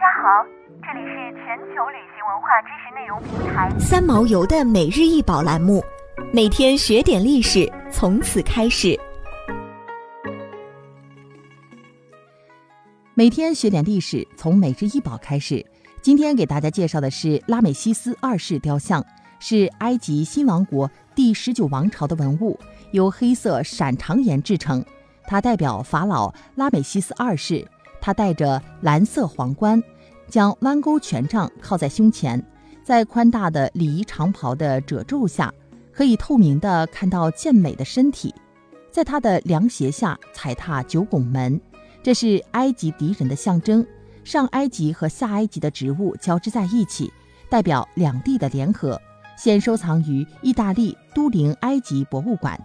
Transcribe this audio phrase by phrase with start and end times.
[0.00, 0.42] 家好，
[0.80, 5.84] 这里是全球旅行文化知识内容平台三毛游的每日一宝栏目，
[6.32, 8.98] 每天学点历史，从此开始。
[13.12, 15.62] 每天学点历史，从每日一宝开始。
[16.00, 19.04] 今天给大家介绍的是拉美西斯二世雕像，
[19.38, 22.58] 是埃及新王国第十九王朝的文物，
[22.92, 24.82] 由黑色闪长岩制成。
[25.26, 27.68] 它代表法老拉美西斯二世，
[28.00, 29.82] 他戴着蓝色皇冠，
[30.28, 32.42] 将弯钩权杖靠在胸前，
[32.82, 35.52] 在宽大的礼仪长袍的褶皱下，
[35.92, 38.34] 可以透明地看到健美的身体。
[38.90, 41.60] 在他的凉鞋下踩踏九拱门，
[42.02, 43.86] 这是埃及敌人的象征。
[44.22, 47.12] 上埃及和下埃及的植物交织在一起，
[47.48, 49.00] 代表两地的联合。
[49.36, 52.60] 现收藏于意大利都灵埃及博物馆。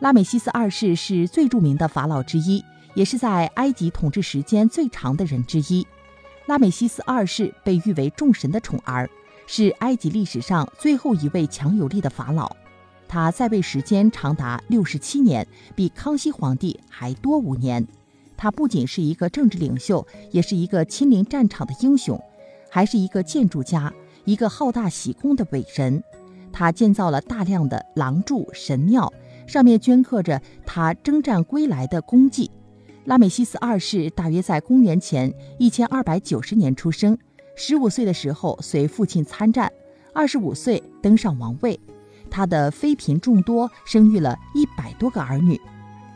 [0.00, 5.86] 拉美西斯二世是最著名的法老之一，也是在埃及统治时间最长的人之一。
[6.46, 9.08] 拉美西斯二世被誉为众神的宠儿，
[9.46, 12.54] 是埃及历史上最后一位强有力的法老。
[13.08, 17.86] 他在位时间长达六十七年，比康熙皇帝还多五年。
[18.36, 22.20] 他不仅是一个政治领袖，也是一个亲临战场的英雄，
[22.68, 23.92] 还是一个建筑家，
[24.24, 26.02] 一个好大喜功的伟人。
[26.52, 29.12] 他建造了大量的廊柱、神庙，
[29.46, 32.50] 上面镌刻着他征战归来的功绩。
[33.04, 37.18] 拉美西斯二世大约在公元前一千二百九十年出生，
[37.54, 39.70] 十五岁的时候随父亲参战，
[40.14, 41.78] 二十五岁登上王位。
[42.30, 45.60] 他的妃嫔众多，生育了一百多个儿女。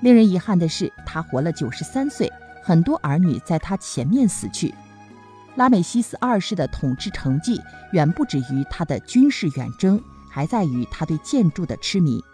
[0.00, 4.75] 令人遗憾的是，他活了九十三岁，很多儿女在他前面死去。
[5.56, 7.61] 拉美西斯二世的统治成绩
[7.92, 12.25] 远不止于他的军事远征，还在于他对建筑的痴迷。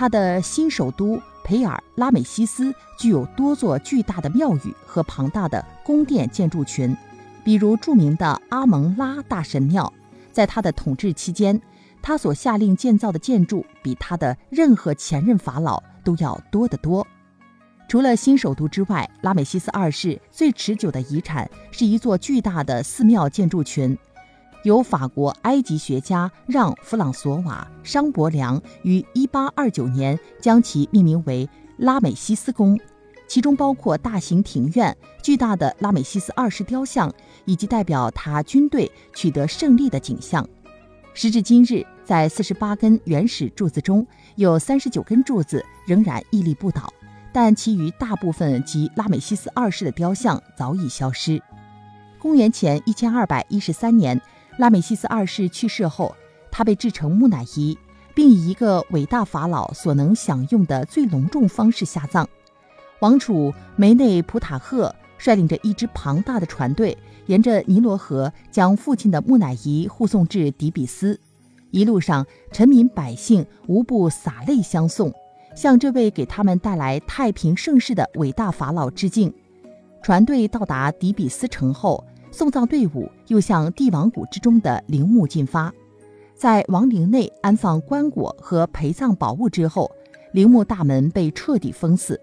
[0.00, 6.96] 他的新首都培尔拉美西斯具有多座巨大的庙宇和庞大的宫殿建筑群，
[7.44, 9.92] 比如著名的阿蒙拉大神庙。
[10.32, 11.60] 在他的统治期间，
[12.00, 15.82] 他所下令建造的建筑比他的任何前任法老。
[16.02, 17.06] 都要多得多。
[17.86, 23.98] 除了新首都之外，拉美西斯二世最持久的遗产是一座巨大的寺庙建筑群，
[24.64, 32.78] 由法国埃及学家让·弗朗索瓦·商伯良于1829年将其命名为拉美西斯宫，
[33.26, 37.12] 其中包括大型庭院、巨大的拉美西斯二世雕像
[37.44, 40.46] 以及代表他军队取得胜利的景象。
[41.14, 41.86] 时至今日。
[42.02, 44.04] 在四十八根原始柱子中，
[44.34, 46.92] 有三十九根柱子仍然屹立不倒，
[47.32, 51.40] 但其余大部分及拉美西斯二世的雕像早已消失。
[52.18, 54.20] 公元前一千二百一十三年，
[54.60, 56.14] 拉美西斯二世去世后，
[56.50, 57.78] 他被制成木乃伊，
[58.14, 62.28] 并以一个伟大法老所能享用的最隆重方式下葬。
[62.98, 66.94] 王储梅内普塔赫率领着一支庞大的船队，
[67.24, 71.18] 沿着尼罗河将父亲的木乃伊护送至底比斯。
[71.70, 75.10] 一路上，臣民百姓无不洒泪相送，
[75.56, 79.32] 向这位给他们带来太平盛世的伟大法老致敬。
[80.02, 85.72] 船队到达底比斯城后，送葬队伍又向帝王谷之中的陵墓进发。
[86.34, 89.90] 在王陵内安放棺椁和陪葬宝物之后，
[90.32, 92.20] 陵墓大门被彻底封死。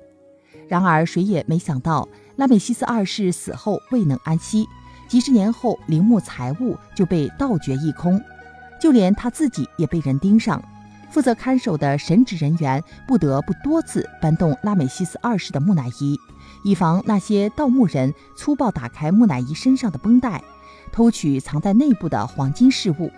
[0.67, 4.65] 然而，谁也没想到，拉美西斯二世死后未能安息，
[5.07, 8.19] 几十年后，陵墓财物就被盗掘一空。
[8.79, 10.61] 就连他自己也被人盯上，
[11.17, 16.15] 负责看守的神职人员不得不多次搬动拉美西斯二世的木乃伊，
[16.63, 20.43] 以防那些盗墓人粗暴打开木乃伊身上的绷带，
[20.91, 23.09] 偷取藏在内部的黄金饰物。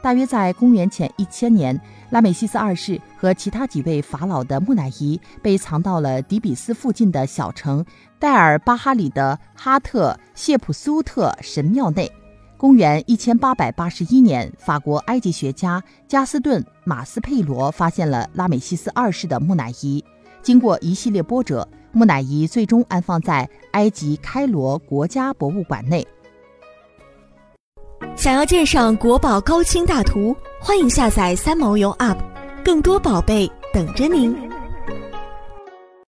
[0.00, 1.78] 大约在公元前一千年，
[2.08, 7.84] 拉美西斯二世和其他几位法老的木乃伊被藏到了底比斯附近的小城
[8.18, 12.10] 戴尔巴哈里的哈特谢普苏特神庙内。
[12.64, 20.02] 公元一千八百八十一年，法国埃及学家加斯顿·马斯佩罗发现了拉美西斯二世的木乃伊。
[20.40, 26.06] 经过一系列波折，木乃伊最终安放在埃及开罗国家博物馆内。
[28.16, 32.16] 想要鉴赏国宝高清大图，欢迎下载三毛游 App，
[32.64, 34.34] 更多宝贝等着您。